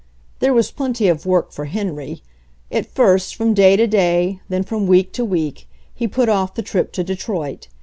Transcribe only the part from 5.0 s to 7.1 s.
to week, he put off the trip to